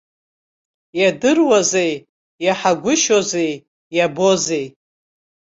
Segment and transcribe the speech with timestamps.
[0.99, 1.93] Иадыруазеи,
[2.45, 3.53] иаҳагәышьозеи,
[3.97, 4.65] иабозеи.